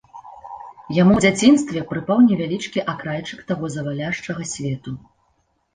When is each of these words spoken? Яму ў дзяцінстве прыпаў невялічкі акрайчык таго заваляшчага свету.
Яму 1.01 1.11
ў 1.15 1.19
дзяцінстве 1.25 1.83
прыпаў 1.91 2.25
невялічкі 2.31 2.85
акрайчык 2.95 3.39
таго 3.53 3.65
заваляшчага 3.77 4.53
свету. 4.57 4.99